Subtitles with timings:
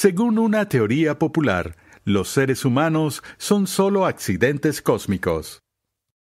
[0.00, 5.64] Según una teoría popular, los seres humanos son solo accidentes cósmicos.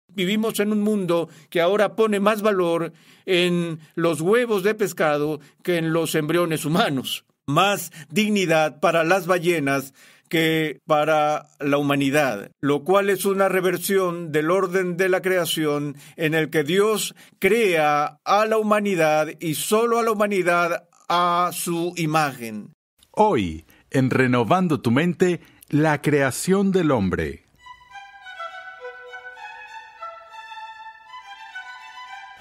[0.08, 2.92] Vivimos en un mundo que ahora pone más valor
[3.26, 7.24] en los huevos de pescado que en los embriones humanos.
[7.46, 9.94] Más dignidad para las ballenas
[10.28, 16.34] que para la humanidad, lo cual es una reversión del orden de la creación en
[16.34, 22.72] el que Dios crea a la humanidad y solo a la humanidad a su imagen.
[23.22, 27.44] Hoy, en Renovando tu mente, la creación del hombre.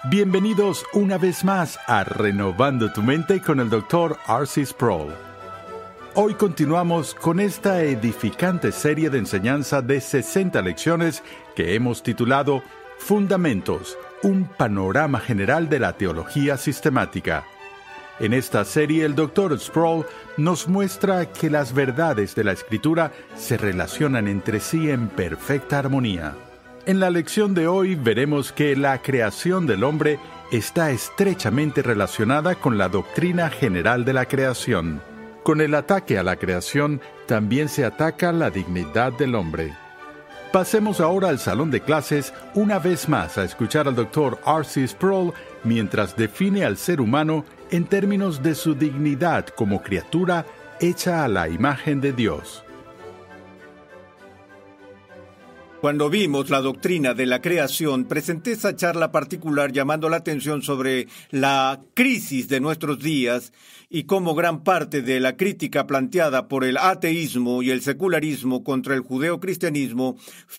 [0.10, 4.20] Bienvenidos una vez más a Renovando tu mente con el Dr.
[4.26, 5.12] Arcis Sproul.
[6.16, 11.24] Hoy continuamos con esta edificante serie de enseñanza de 60 lecciones
[11.58, 12.64] que hemos titulado
[13.00, 17.44] Fundamentos, un panorama general de la teología sistemática.
[18.20, 19.58] En esta serie el Dr.
[19.58, 25.80] Sproul nos muestra que las verdades de la Escritura se relacionan entre sí en perfecta
[25.80, 26.36] armonía.
[26.86, 30.20] En la lección de hoy veremos que la creación del hombre
[30.52, 35.02] está estrechamente relacionada con la doctrina general de la creación.
[35.44, 39.74] Con el ataque a la creación también se ataca la dignidad del hombre.
[40.52, 44.40] Pasemos ahora al salón de clases una vez más a escuchar al Dr.
[44.46, 44.88] R.C.
[44.88, 45.32] Sproul
[45.64, 50.46] mientras define al ser humano en términos de su dignidad como criatura
[50.80, 52.64] hecha a la imagen de Dios.
[55.82, 61.08] Cuando vimos la doctrina de la creación, presenté esa charla particular llamando la atención sobre
[61.32, 63.54] la crisis de nuestros días
[63.90, 68.94] y cómo gran parte de la crítica planteada por el ateísmo y el secularismo contra
[68.94, 70.18] el judeocristianismo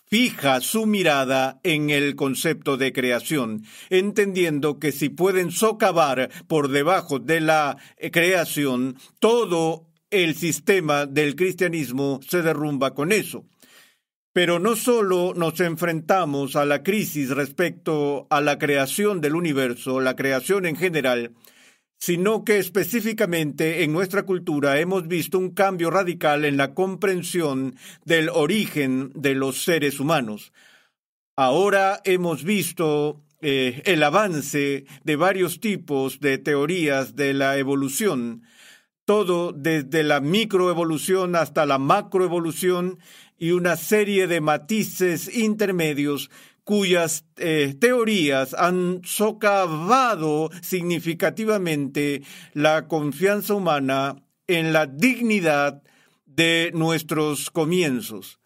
[0.09, 7.19] fija su mirada en el concepto de creación, entendiendo que si pueden socavar por debajo
[7.19, 7.77] de la
[8.11, 13.45] creación, todo el sistema del cristianismo se derrumba con eso.
[14.33, 20.15] Pero no solo nos enfrentamos a la crisis respecto a la creación del universo, la
[20.15, 21.33] creación en general,
[21.97, 27.75] sino que específicamente en nuestra cultura hemos visto un cambio radical en la comprensión
[28.05, 30.53] del origen de los seres humanos.
[31.35, 38.43] Ahora hemos visto eh, el avance de varios tipos de teorías de la evolución,
[39.11, 42.97] todo desde la microevolución hasta la macroevolución
[43.37, 46.31] y una serie de matices intermedios
[46.63, 52.23] cuyas eh, teorías han socavado significativamente
[52.53, 54.15] la confianza humana
[54.47, 55.83] en la dignidad
[56.25, 58.39] de nuestros comienzos.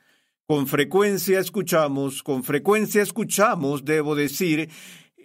[0.48, 4.72] Con frecuencia escuchamos, con frecuencia escuchamos, debo decir,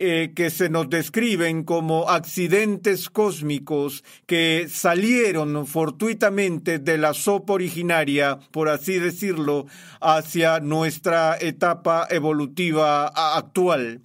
[0.03, 8.39] eh, que se nos describen como accidentes cósmicos que salieron fortuitamente de la sopa originaria,
[8.51, 9.67] por así decirlo,
[10.01, 14.01] hacia nuestra etapa evolutiva actual.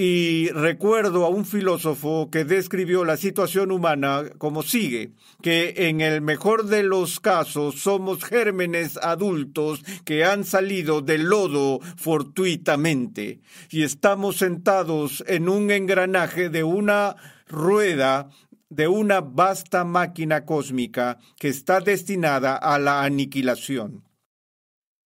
[0.00, 5.10] Y recuerdo a un filósofo que describió la situación humana como sigue,
[5.42, 11.80] que en el mejor de los casos somos gérmenes adultos que han salido del lodo
[11.96, 13.40] fortuitamente
[13.70, 17.16] y estamos sentados en un engranaje de una
[17.48, 18.28] rueda
[18.70, 24.07] de una vasta máquina cósmica que está destinada a la aniquilación.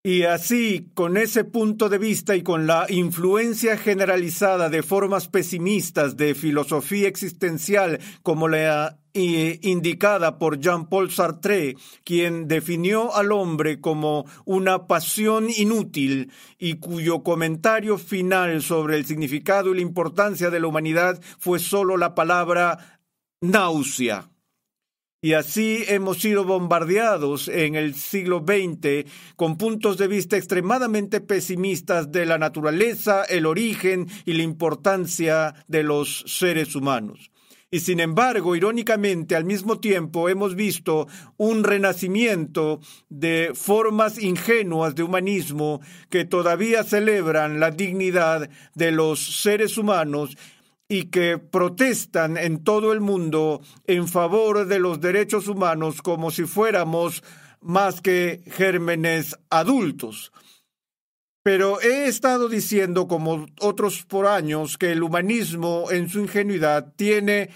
[0.02, 6.16] Y así, con ese punto de vista y con la influencia generalizada de formas pesimistas
[6.16, 14.86] de filosofía existencial como la indicada por Jean-Paul Sartre, quien definió al hombre como una
[14.86, 21.20] pasión inútil y cuyo comentario final sobre el significado y la importancia de la humanidad
[21.38, 23.00] fue solo la palabra
[23.42, 24.29] náusea.
[25.22, 29.04] Y así hemos sido bombardeados en el siglo XX
[29.36, 35.82] con puntos de vista extremadamente pesimistas de la naturaleza, el origen y la importancia de
[35.82, 37.30] los seres humanos.
[37.70, 41.06] Y sin embargo, irónicamente, al mismo tiempo hemos visto
[41.36, 42.80] un renacimiento
[43.10, 50.36] de formas ingenuas de humanismo que todavía celebran la dignidad de los seres humanos
[50.90, 56.42] y que protestan en todo el mundo en favor de los derechos humanos como si
[56.44, 57.22] fuéramos
[57.60, 60.32] más que gérmenes adultos.
[61.44, 67.50] Pero he estado diciendo, como otros por años, que el humanismo en su ingenuidad tiene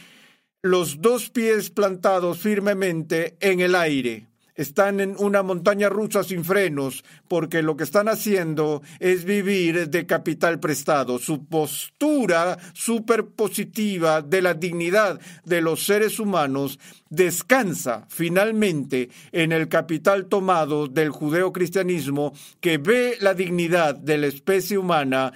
[0.62, 7.04] los dos pies plantados firmemente en el aire están en una montaña rusa sin frenos,
[7.28, 11.18] porque lo que están haciendo es vivir de capital prestado.
[11.18, 16.78] Su postura superpositiva de la dignidad de los seres humanos
[17.10, 24.78] descansa finalmente en el capital tomado del judeocristianismo que ve la dignidad de la especie
[24.78, 25.32] humana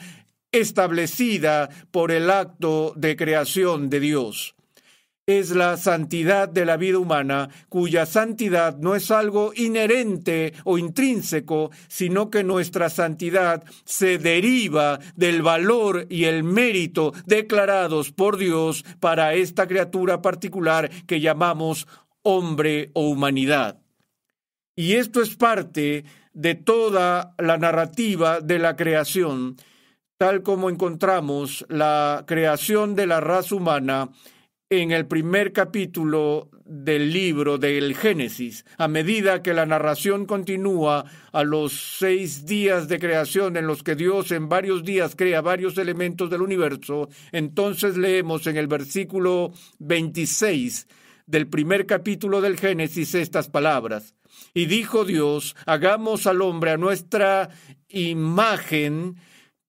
[0.50, 4.54] establecida por el acto de creación de Dios
[5.28, 11.70] es la santidad de la vida humana, cuya santidad no es algo inherente o intrínseco,
[11.86, 19.34] sino que nuestra santidad se deriva del valor y el mérito declarados por Dios para
[19.34, 21.86] esta criatura particular que llamamos
[22.22, 23.82] hombre o humanidad.
[24.76, 29.56] Y esto es parte de toda la narrativa de la creación,
[30.16, 34.08] tal como encontramos la creación de la raza humana
[34.70, 41.42] en el primer capítulo del libro del Génesis, a medida que la narración continúa a
[41.42, 46.28] los seis días de creación en los que Dios en varios días crea varios elementos
[46.28, 50.86] del universo, entonces leemos en el versículo 26
[51.24, 54.14] del primer capítulo del Génesis estas palabras.
[54.52, 57.48] Y dijo Dios, hagamos al hombre a nuestra
[57.88, 59.16] imagen,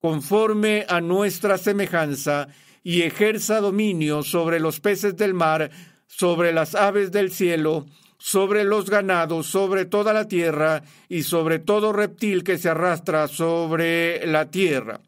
[0.01, 2.49] conforme a nuestra semejanza,
[2.89, 5.69] y ejerza dominio sobre los peces del mar,
[6.07, 7.85] sobre las aves del cielo,
[8.17, 14.25] sobre los ganados, sobre toda la tierra y sobre todo reptil que se arrastra sobre
[14.25, 15.01] la tierra.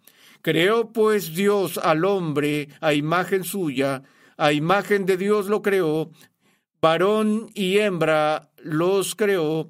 [0.44, 4.04] Creó pues Dios al hombre a imagen suya,
[4.38, 6.12] a imagen de Dios lo creó,
[6.84, 9.70] varón y hembra los creó,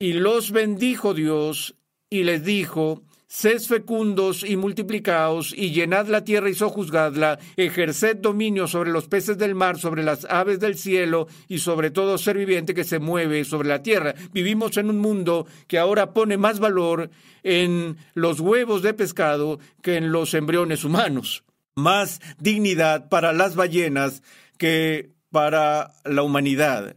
[0.00, 1.76] y los bendijo Dios,
[2.10, 8.66] y les dijo, Sed fecundos y multiplicaos, y llenad la tierra y sojuzgadla, ejerced dominio
[8.66, 12.74] sobre los peces del mar, sobre las aves del cielo, y sobre todo ser viviente
[12.74, 14.14] que se mueve sobre la tierra.
[14.34, 17.08] Vivimos en un mundo que ahora pone más valor
[17.42, 21.42] en los huevos de pescado que en los embriones humanos.
[21.74, 24.22] Más dignidad para las ballenas
[24.58, 26.96] que para la humanidad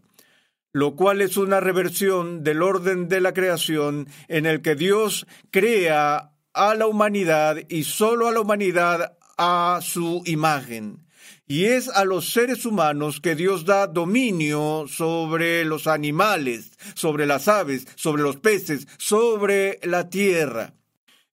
[0.76, 6.34] lo cual es una reversión del orden de la creación en el que Dios crea
[6.54, 11.08] a la humanidad y solo a la humanidad a su imagen.
[11.48, 17.48] Y es a los seres humanos que Dios da dominio sobre los animales, sobre las
[17.48, 20.74] aves, sobre los peces, sobre la tierra.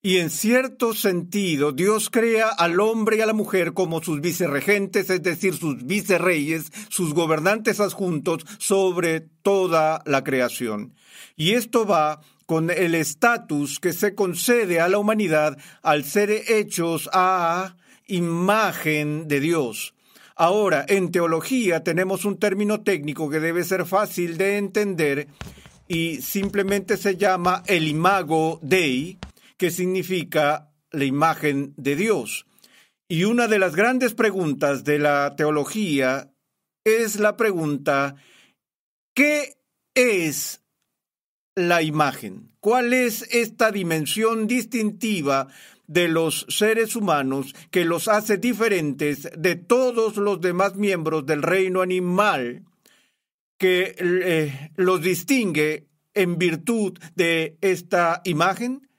[0.05, 5.09] Y en cierto sentido, Dios crea al hombre y a la mujer como sus vicerregentes,
[5.09, 10.93] es decir, sus vicerreyes, sus gobernantes adjuntos sobre toda la creación.
[11.37, 17.09] Y esto va con el estatus que se concede a la humanidad al ser hechos
[17.13, 19.93] a imagen de Dios.
[20.35, 25.29] Ahora, en teología tenemos un término técnico que debe ser fácil de entender
[25.87, 29.17] y simplemente se llama el imago Dei,
[29.57, 32.45] que significa la imagen de Dios.
[33.07, 36.33] Y una de las grandes preguntas de la teología
[36.83, 38.15] es la pregunta,
[39.13, 39.55] ¿qué
[39.93, 40.61] es
[41.55, 42.49] la imagen?
[42.59, 45.47] ¿Cuál es esta dimensión distintiva
[45.87, 51.81] de los seres humanos que los hace diferentes de todos los demás miembros del reino
[51.81, 52.63] animal,
[53.57, 58.89] que eh, los distingue en virtud de esta imagen?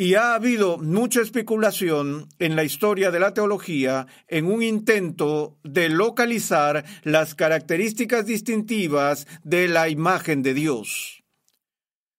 [0.00, 5.88] Y ha habido mucha especulación en la historia de la teología en un intento de
[5.88, 11.24] localizar las características distintivas de la imagen de Dios.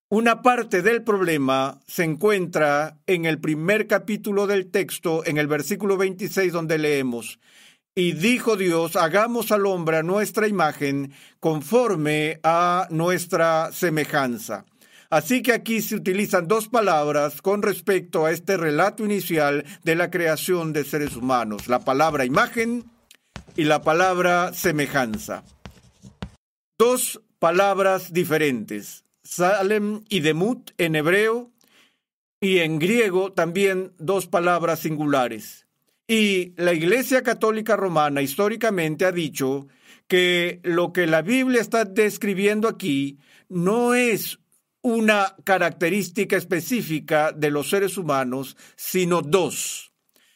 [0.09, 5.95] Una parte del problema se encuentra en el primer capítulo del texto, en el versículo
[5.95, 7.39] 26, donde leemos,
[7.95, 14.65] Y dijo Dios, hagamos al hombre a nuestra imagen, conforme a nuestra semejanza.
[15.09, 20.11] Así que aquí se utilizan dos palabras con respecto a este relato inicial de la
[20.11, 22.85] creación de seres humanos, la palabra imagen
[23.55, 25.43] y la palabra semejanza.
[26.77, 31.51] dos palabras diferentes, Salem y Demut en hebreo
[32.39, 35.67] y en griego también dos palabras singulares.
[36.07, 39.67] Y la Iglesia Católica Romana históricamente ha dicho
[40.07, 44.39] que lo que la Biblia está describiendo aquí no es
[44.81, 49.91] una característica específica de los seres humanos, sino dos,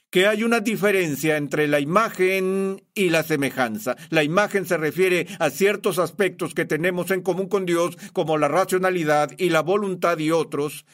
[0.10, 3.96] que hay una diferencia entre la imagen y la semejanza.
[4.10, 8.48] La imagen se refiere a ciertos aspectos que tenemos en común con Dios, como la
[8.48, 10.86] racionalidad y la voluntad y otros,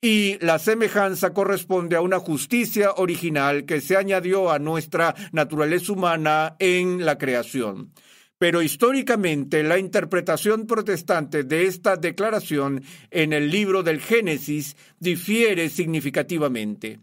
[0.00, 6.54] y la semejanza corresponde a una justicia original que se añadió a nuestra naturaleza humana
[6.60, 7.92] en la creación.
[8.38, 17.00] Pero históricamente la interpretación protestante de esta declaración en el libro del Génesis difiere significativamente.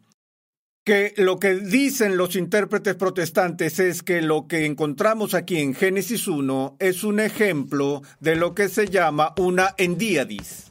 [0.85, 6.27] Que lo que dicen los intérpretes protestantes es que lo que encontramos aquí en Génesis
[6.27, 10.64] 1 es un ejemplo de lo que se llama una endíadis.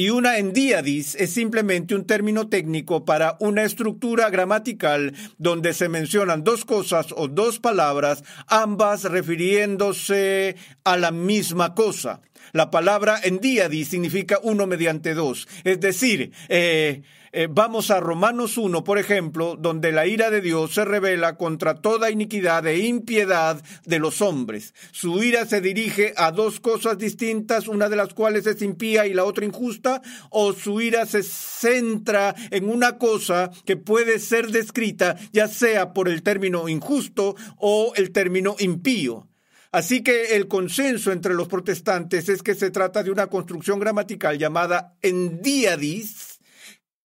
[0.00, 6.42] Y una endíadis es simplemente un término técnico para una estructura gramatical donde se mencionan
[6.42, 12.22] dos cosas o dos palabras, ambas refiriéndose a la misma cosa.
[12.52, 18.82] La palabra endíadis significa uno mediante dos, es decir, eh, eh, vamos a Romanos 1,
[18.82, 23.98] por ejemplo, donde la ira de Dios se revela contra toda iniquidad e impiedad de
[23.98, 24.74] los hombres.
[24.90, 29.14] Su ira se dirige a dos cosas distintas, una de las cuales es impía y
[29.14, 35.16] la otra injusta, o su ira se centra en una cosa que puede ser descrita
[35.32, 39.28] ya sea por el término injusto o el término impío.
[39.72, 44.36] Así que el consenso entre los protestantes es que se trata de una construcción gramatical
[44.36, 46.29] llamada endiadis,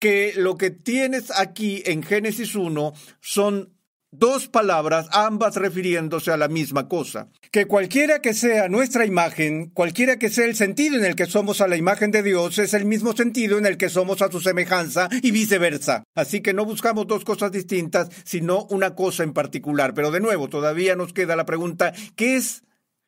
[0.05, 3.73] que lo que tienes aquí en Génesis 1 son
[4.11, 7.31] dos palabras, ambas refiriéndose a la misma cosa.
[7.49, 11.59] Que cualquiera que sea nuestra imagen, cualquiera que sea el sentido en el que somos
[11.59, 14.41] a la imagen de Dios, es el mismo sentido en el que somos a su
[14.41, 16.03] semejanza y viceversa.
[16.13, 19.95] Así que no buscamos dos cosas distintas, sino una cosa en particular.
[19.95, 22.61] Pero de nuevo, todavía nos queda la pregunta, ¿qué es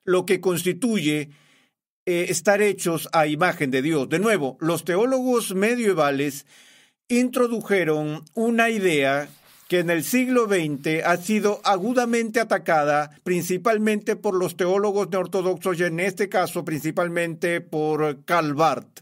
[0.03, 1.29] lo que constituye
[2.07, 4.09] eh, estar hechos a imagen de Dios?
[4.09, 6.47] De nuevo, los teólogos medievales
[7.09, 9.29] introdujeron una idea
[9.67, 15.83] que en el siglo XX ha sido agudamente atacada principalmente por los teólogos neortodoxos y
[15.83, 19.01] en este caso principalmente por Karl Barth.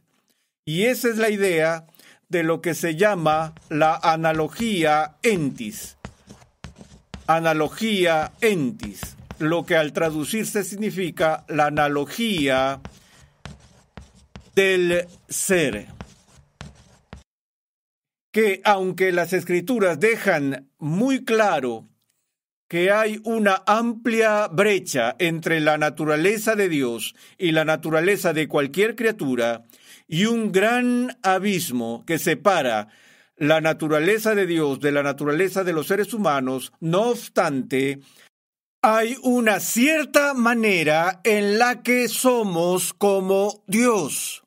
[0.66, 1.86] Y esa es la idea
[2.30, 5.98] de lo que se llama la analogía entis.
[7.28, 12.82] Analogía entis, lo que al traducirse significa la analogía
[14.56, 15.95] del ser
[18.36, 21.88] que aunque las escrituras dejan muy claro
[22.68, 28.98] que hay una amplia brecha entre la naturaleza de Dios y la naturaleza de cualquier
[28.98, 29.64] criatura,
[30.10, 32.90] y un gran abismo que separa
[33.38, 38.02] la naturaleza de Dios de la naturaleza de los seres humanos, no obstante,
[38.82, 44.45] hay una cierta manera en la que somos como Dios.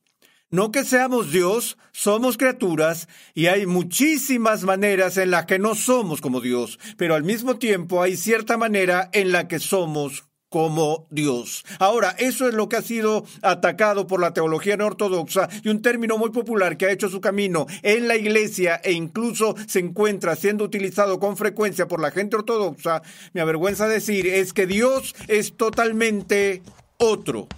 [0.51, 6.23] No que seamos Dios, somos criaturas y hay muchísimas maneras en las que no somos
[6.23, 11.67] como Dios, pero al mismo tiempo hay cierta manera en la que somos como Dios.
[11.79, 15.83] Ahora, eso es lo que ha sido atacado por la teología no ortodoxa y un
[15.83, 20.35] término muy popular que ha hecho su camino en la iglesia e incluso se encuentra
[20.35, 23.03] siendo utilizado con frecuencia por la gente ortodoxa,
[23.35, 26.63] me avergüenza decir, es que Dios es totalmente
[26.97, 27.49] otro.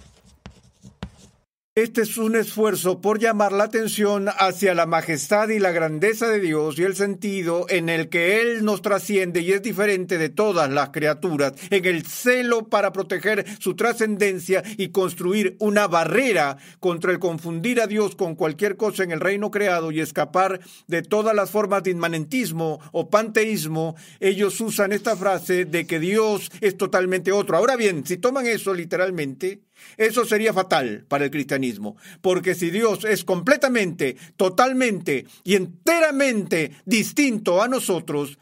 [1.73, 6.41] Este es un esfuerzo por llamar la atención hacia la majestad y la grandeza de
[6.41, 10.69] Dios y el sentido en el que Él nos trasciende y es diferente de todas
[10.69, 17.19] las criaturas, en el celo para proteger su trascendencia y construir una barrera contra el
[17.19, 21.51] confundir a Dios con cualquier cosa en el reino creado y escapar de todas las
[21.51, 23.95] formas de inmanentismo o panteísmo.
[24.19, 27.55] Ellos usan esta frase de que Dios es totalmente otro.
[27.55, 29.61] Ahora bien, si toman eso literalmente,
[29.97, 37.61] eso sería fatal para el cristianismo, porque si Dios es completamente, totalmente y enteramente distinto
[37.61, 38.37] a nosotros,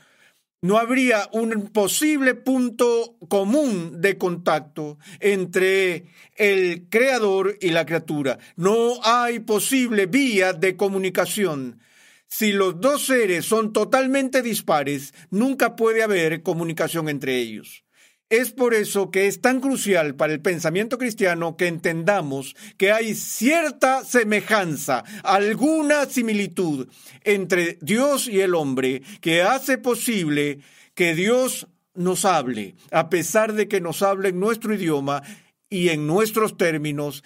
[0.61, 6.05] no habría un posible punto común de contacto entre
[6.35, 8.39] el creador y la criatura.
[8.57, 11.79] No hay posible vía de comunicación.
[12.27, 17.83] Si los dos seres son totalmente dispares, nunca puede haber comunicación entre ellos.
[18.29, 23.15] Es por eso que es tan crucial para el pensamiento cristiano que entendamos que hay
[23.15, 26.87] cierta semejanza, alguna similitud
[27.23, 30.59] entre Dios y el hombre que hace posible
[30.93, 35.23] que Dios nos hable, a pesar de que nos hable en nuestro idioma
[35.67, 37.23] y en nuestros términos.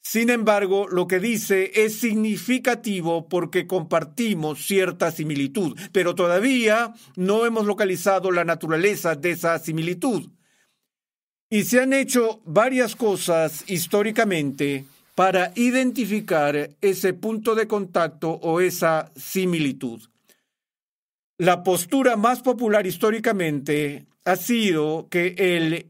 [0.00, 7.66] Sin embargo, lo que dice es significativo porque compartimos cierta similitud, pero todavía no hemos
[7.66, 10.30] localizado la naturaleza de esa similitud.
[11.56, 14.84] Y se han hecho varias cosas históricamente
[15.14, 20.02] para identificar ese punto de contacto o esa similitud.
[21.38, 25.86] La postura más popular históricamente ha sido que el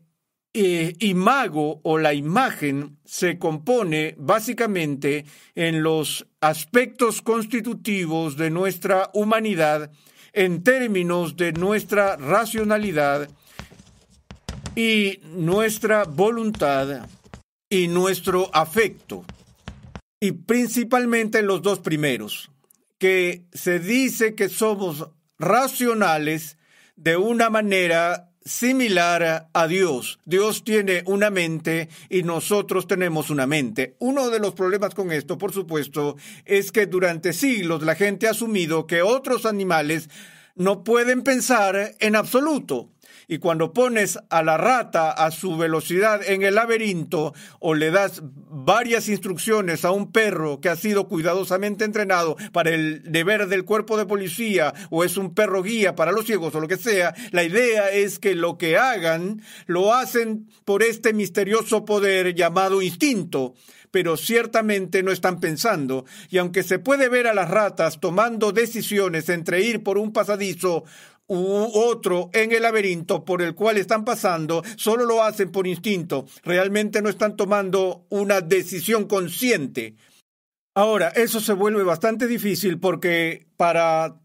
[0.54, 5.24] eh, imago o la imagen se compone básicamente
[5.56, 9.90] en los aspectos constitutivos de nuestra humanidad
[10.32, 13.28] en términos de nuestra racionalidad
[14.76, 17.08] y nuestra voluntad
[17.68, 19.24] y nuestro afecto.
[20.20, 22.50] Y principalmente en los dos primeros,
[22.98, 26.58] que se dice que somos racionales
[26.94, 30.20] de una manera similar a Dios.
[30.24, 33.96] Dios tiene una mente y nosotros tenemos una mente.
[33.98, 38.30] Uno de los problemas con esto, por supuesto, es que durante siglos la gente ha
[38.30, 40.08] asumido que otros animales
[40.54, 42.88] no pueden pensar en absoluto.
[43.28, 48.22] Y cuando pones a la rata a su velocidad en el laberinto o le das
[48.22, 53.96] varias instrucciones a un perro que ha sido cuidadosamente entrenado para el deber del cuerpo
[53.96, 57.42] de policía o es un perro guía para los ciegos o lo que sea, la
[57.42, 63.54] idea es que lo que hagan lo hacen por este misterioso poder llamado instinto
[63.90, 69.30] pero ciertamente no están pensando, y aunque se puede ver a las ratas tomando decisiones
[69.30, 70.84] entre ir por un pasadizo
[71.28, 76.26] u otro en el laberinto por el cual están pasando, solo lo hacen por instinto,
[76.44, 79.96] realmente no están tomando una decisión consciente.
[80.74, 84.20] Ahora, eso se vuelve bastante difícil porque para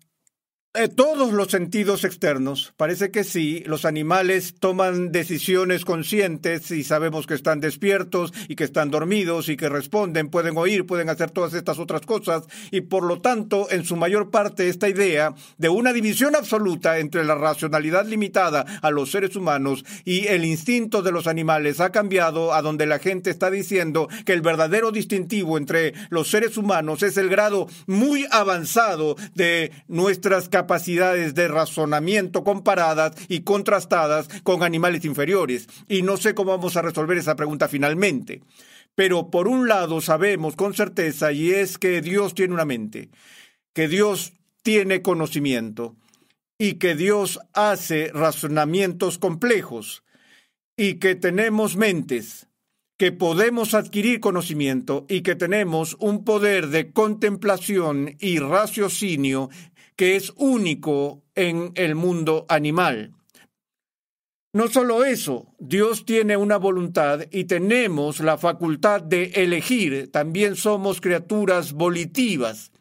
[0.73, 2.73] eh, todos los sentidos externos.
[2.77, 8.63] Parece que sí, los animales toman decisiones conscientes y sabemos que están despiertos y que
[8.63, 13.03] están dormidos y que responden, pueden oír, pueden hacer todas estas otras cosas y por
[13.03, 18.05] lo tanto, en su mayor parte, esta idea de una división absoluta entre la racionalidad
[18.05, 22.85] limitada a los seres humanos y el instinto de los animales ha cambiado a donde
[22.85, 27.67] la gente está diciendo que el verdadero distintivo entre los seres humanos es el grado
[27.87, 35.67] muy avanzado de nuestras capacidades capacidades de razonamiento comparadas y contrastadas con animales inferiores.
[35.87, 38.43] Y no sé cómo vamos a resolver esa pregunta finalmente.
[38.93, 43.09] Pero por un lado sabemos con certeza y es que Dios tiene una mente,
[43.73, 45.95] que Dios tiene conocimiento
[46.59, 50.03] y que Dios hace razonamientos complejos
[50.77, 52.47] y que tenemos mentes,
[53.01, 59.49] que podemos adquirir conocimiento y que tenemos un poder de contemplación y raciocinio
[60.01, 63.13] que es único en el mundo animal.
[64.51, 70.09] No solo eso, Dios tiene una voluntad y tenemos la facultad de elegir.
[70.11, 72.71] También somos criaturas volitivas.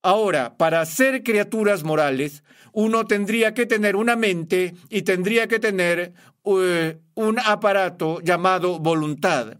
[0.00, 6.14] Ahora, para ser criaturas morales, uno tendría que tener una mente y tendría que tener
[6.46, 9.58] eh, un aparato llamado voluntad.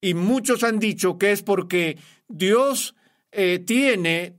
[0.00, 2.94] Y muchos han dicho que es porque Dios
[3.32, 4.38] eh, tiene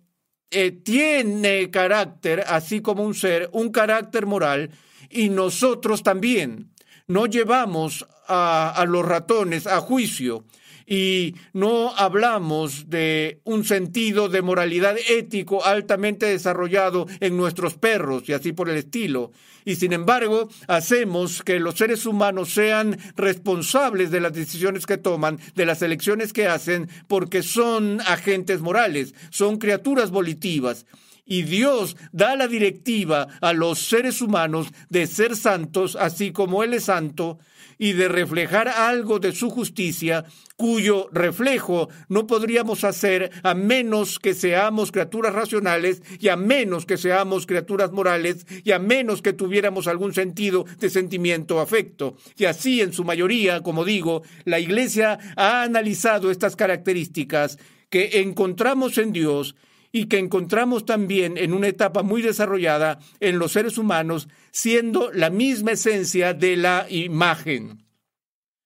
[0.55, 4.71] eh, tiene carácter, así como un ser, un carácter moral,
[5.09, 6.71] y nosotros también.
[7.07, 10.45] No llevamos a, a los ratones a juicio
[10.85, 18.33] y no hablamos de un sentido de moralidad ético altamente desarrollado en nuestros perros y
[18.33, 19.31] así por el estilo.
[19.65, 25.39] Y sin embargo, hacemos que los seres humanos sean responsables de las decisiones que toman,
[25.55, 30.85] de las elecciones que hacen, porque son agentes morales, son criaturas volitivas.
[31.25, 36.75] Y Dios da la directiva a los seres humanos de ser santos, así como Él
[36.75, 37.39] es santo,
[37.77, 44.33] y de reflejar algo de su justicia, cuyo reflejo no podríamos hacer a menos que
[44.33, 49.88] seamos criaturas racionales y a menos que seamos criaturas morales y a menos que tuviéramos
[49.88, 52.15] algún sentido de sentimiento o afecto.
[52.38, 57.57] Y así, en su mayoría, como digo, la Iglesia ha analizado estas características
[57.89, 59.55] que encontramos en Dios
[59.95, 65.29] y que encontramos también en una etapa muy desarrollada en los seres humanos, siendo la
[65.29, 67.86] misma esencia de la imagen.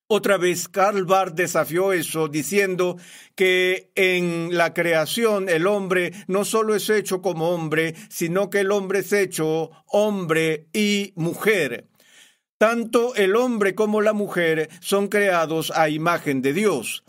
[0.08, 2.98] Otra vez, Karl Barth desafió eso diciendo
[3.36, 8.72] que en la creación el hombre no solo es hecho como hombre, sino que el
[8.72, 11.86] hombre es hecho hombre y mujer.
[12.58, 17.04] Tanto el hombre como la mujer son creados a imagen de Dios.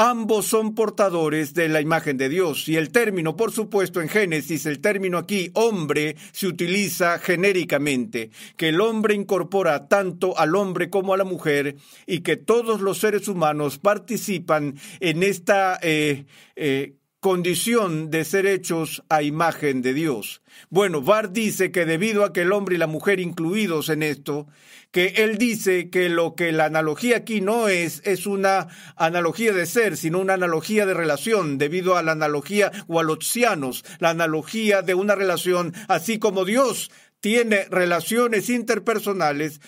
[0.00, 2.66] Ambos son portadores de la imagen de Dios.
[2.70, 8.70] Y el término, por supuesto, en Génesis, el término aquí, hombre, se utiliza genéricamente, que
[8.70, 13.28] el hombre incorpora tanto al hombre como a la mujer y que todos los seres
[13.28, 16.24] humanos participan en esta eh,
[16.56, 20.42] eh, condición de ser hechos a imagen de Dios.
[20.70, 24.46] Bueno, Bar dice que debido a que el hombre y la mujer incluidos en esto,
[24.90, 29.66] que él dice que lo que la analogía aquí no es, es una analogía de
[29.66, 35.14] ser, sino una analogía de relación, debido a la analogía o la analogía de una
[35.14, 39.60] relación, así como Dios tiene relaciones interpersonales,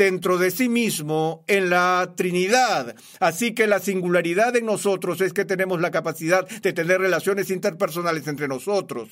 [0.00, 2.96] dentro de sí mismo en la Trinidad.
[3.18, 8.26] Así que la singularidad en nosotros es que tenemos la capacidad de tener relaciones interpersonales
[8.26, 9.10] entre nosotros.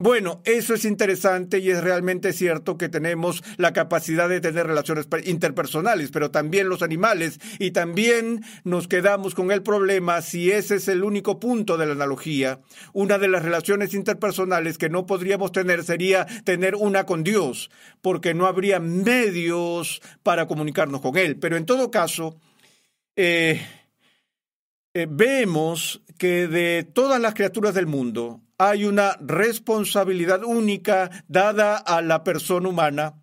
[0.00, 5.06] Bueno, eso es interesante y es realmente cierto que tenemos la capacidad de tener relaciones
[5.24, 10.88] interpersonales, pero también los animales y también nos quedamos con el problema si ese es
[10.88, 12.60] el único punto de la analogía.
[12.92, 17.70] Una de las relaciones interpersonales que no podríamos tener sería tener una con Dios,
[18.02, 21.38] porque no habría medios para comunicarnos con Él.
[21.38, 22.36] Pero en todo caso,
[23.14, 23.64] eh,
[24.92, 32.02] eh, vemos que de todas las criaturas del mundo, hay una responsabilidad única dada a
[32.02, 33.14] la persona humana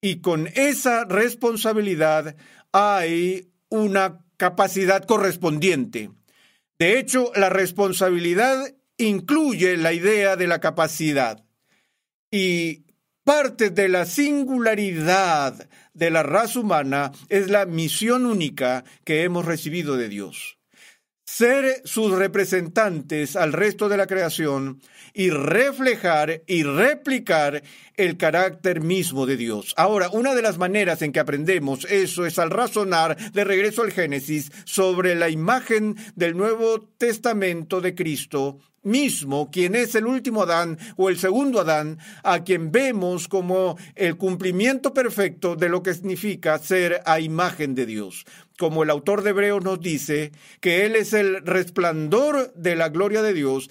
[0.00, 2.36] y con esa responsabilidad
[2.72, 6.10] hay una capacidad correspondiente.
[6.78, 11.44] De hecho, la responsabilidad incluye la idea de la capacidad
[12.30, 12.84] y
[13.24, 19.96] parte de la singularidad de la raza humana es la misión única que hemos recibido
[19.96, 20.57] de Dios
[21.28, 24.80] ser sus representantes al resto de la creación
[25.12, 27.62] y reflejar y replicar
[27.96, 29.74] el carácter mismo de Dios.
[29.76, 33.92] Ahora, una de las maneras en que aprendemos eso es al razonar de regreso al
[33.92, 40.78] Génesis sobre la imagen del Nuevo Testamento de Cristo mismo, quien es el último Adán
[40.96, 46.58] o el segundo Adán, a quien vemos como el cumplimiento perfecto de lo que significa
[46.58, 48.24] ser a imagen de Dios.
[48.58, 53.22] Como el autor de Hebreos nos dice, que Él es el resplandor de la gloria
[53.22, 53.70] de Dios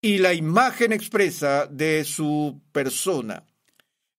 [0.00, 3.44] y la imagen expresa de su persona.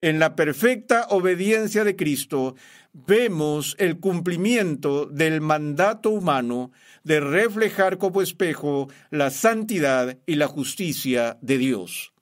[0.01, 2.55] En la perfecta obediencia de Cristo
[2.93, 6.71] vemos el cumplimiento del mandato humano
[7.03, 12.13] de reflejar como espejo la santidad y la justicia de Dios.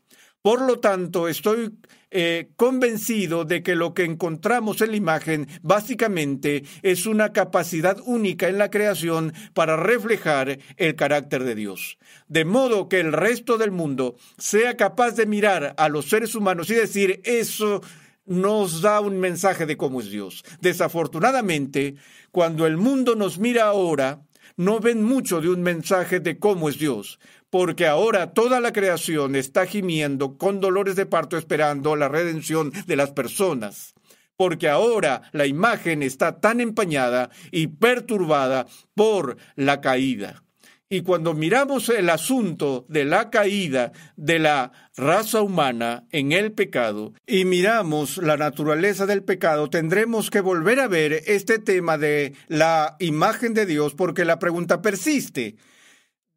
[0.41, 1.73] Por lo tanto, estoy
[2.09, 8.47] eh, convencido de que lo que encontramos en la imagen básicamente es una capacidad única
[8.47, 11.97] en la creación para reflejar el carácter de Dios.
[12.29, 16.69] De modo que el resto del mundo sea capaz de mirar a los seres humanos
[16.69, 17.81] y decir, eso
[18.27, 20.43] nos da un mensaje de cómo es Dios.
[20.61, 21.95] Desafortunadamente,
[22.31, 24.21] cuando el mundo nos mira ahora,
[24.57, 29.35] no ven mucho de un mensaje de cómo es Dios, porque ahora toda la creación
[29.35, 33.93] está gimiendo con dolores de parto esperando la redención de las personas.
[34.35, 40.43] Porque ahora la imagen está tan empañada y perturbada por la caída.
[40.89, 47.13] Y cuando miramos el asunto de la caída de la raza humana en el pecado
[47.25, 52.95] y miramos la naturaleza del pecado, tendremos que volver a ver este tema de la
[52.99, 55.57] imagen de Dios porque la pregunta persiste.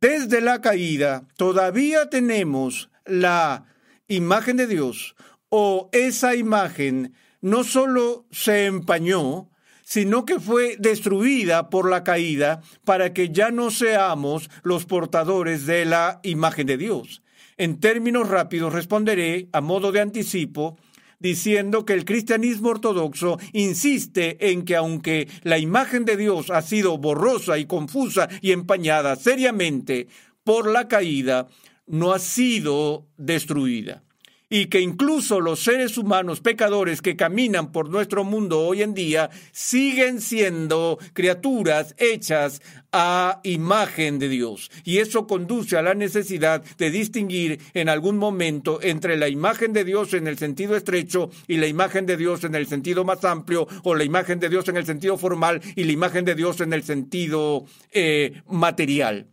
[0.00, 3.66] Desde la caída, ¿todavía tenemos la
[4.08, 5.14] imagen de Dios
[5.48, 9.49] o esa imagen no solo se empañó,
[9.90, 15.84] sino que fue destruida por la caída para que ya no seamos los portadores de
[15.84, 17.22] la imagen de Dios.
[17.56, 20.78] En términos rápidos responderé, a modo de anticipo,
[21.18, 26.96] diciendo que el cristianismo ortodoxo insiste en que aunque la imagen de Dios ha sido
[26.96, 30.06] borrosa y confusa y empañada seriamente
[30.44, 31.48] por la caída,
[31.88, 34.04] no ha sido destruida
[34.50, 39.30] y que incluso los seres humanos pecadores que caminan por nuestro mundo hoy en día
[39.52, 42.60] siguen siendo criaturas hechas
[42.92, 44.70] a imagen de Dios.
[44.84, 49.84] Y eso conduce a la necesidad de distinguir en algún momento entre la imagen de
[49.84, 53.68] Dios en el sentido estrecho y la imagen de Dios en el sentido más amplio,
[53.84, 56.72] o la imagen de Dios en el sentido formal y la imagen de Dios en
[56.72, 59.28] el sentido eh, material.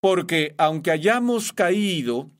[0.00, 2.30] Porque aunque hayamos caído,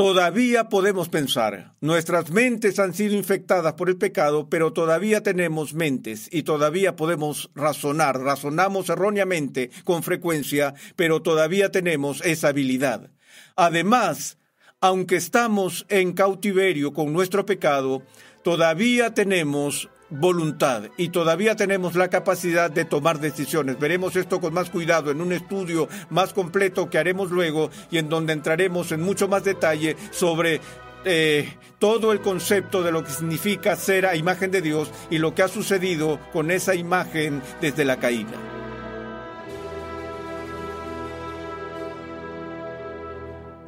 [0.00, 6.26] Todavía podemos pensar, nuestras mentes han sido infectadas por el pecado, pero todavía tenemos mentes
[6.32, 13.10] y todavía podemos razonar, razonamos erróneamente con frecuencia, pero todavía tenemos esa habilidad.
[13.56, 14.38] Además,
[14.80, 18.02] aunque estamos en cautiverio con nuestro pecado,
[18.42, 23.78] todavía tenemos voluntad y todavía tenemos la capacidad de tomar decisiones.
[23.78, 28.08] Veremos esto con más cuidado en un estudio más completo que haremos luego y en
[28.08, 30.60] donde entraremos en mucho más detalle sobre
[31.04, 35.34] eh, todo el concepto de lo que significa ser a imagen de Dios y lo
[35.34, 38.32] que ha sucedido con esa imagen desde la caída.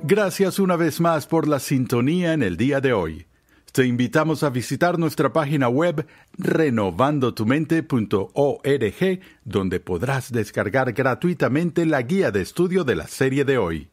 [0.05, 3.32] Gracias una vez más por la sintonía en el día de hoy.
[3.72, 6.06] Te invitamos a visitar nuestra página web
[6.37, 13.88] renovandotumente.org, donde podrás descargar gratuitamente la guía de estudio de la serie de hoy.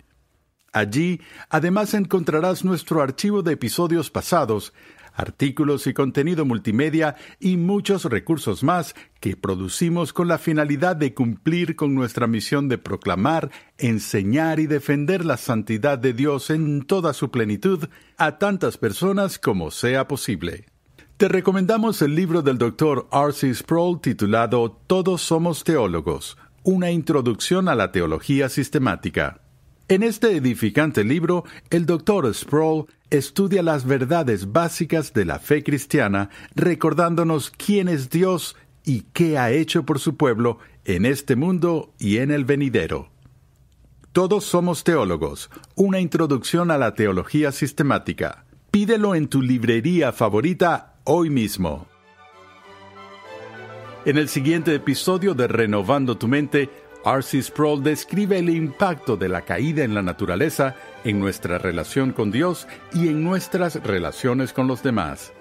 [0.74, 4.74] Allí, además, encontrarás nuestro archivo de episodios pasados,
[5.14, 11.76] artículos y contenido multimedia y muchos recursos más que producimos con la finalidad de cumplir
[11.76, 17.32] con nuestra misión de proclamar, enseñar y defender la santidad de Dios en toda su
[17.32, 20.66] plenitud a tantas personas como sea posible.
[21.18, 23.08] Te recomendamos el libro del Dr.
[23.12, 23.54] R.C.
[23.54, 29.42] Sproul titulado Todos somos teólogos, una introducción a la teología sistemática.
[29.90, 32.32] En este edificante libro, el Dr.
[32.36, 39.40] Sproul estudia las verdades básicas de la fe cristiana, recordándonos quién es Dios y qué
[39.40, 43.10] ha hecho por su pueblo en este mundo y en el venidero.
[44.12, 48.46] Todos somos teólogos, una introducción a la teología sistemática.
[48.70, 51.88] Pídelo en tu librería favorita hoy mismo.
[54.06, 56.70] En el siguiente episodio de Renovando tu Mente,
[57.06, 57.42] R.C.
[57.44, 62.68] Sproul describe el impacto de la caída en la naturaleza en nuestra relación con Dios
[62.94, 65.32] y en nuestras relaciones con los demás.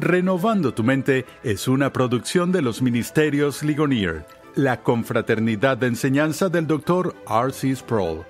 [0.00, 6.66] Renovando tu mente es una producción de los Ministerios Ligonier, la confraternidad de enseñanza del
[6.66, 7.14] Dr.
[7.28, 7.76] R.C.
[7.76, 8.24] Sproul.